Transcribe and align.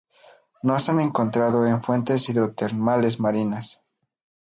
No 0.63 0.79
se 0.79 0.89
han 0.89 0.99
encontrado 0.99 1.67
en 1.67 1.83
fuentes 1.83 2.27
hidrotermales 2.27 3.19
marinas. 3.19 3.83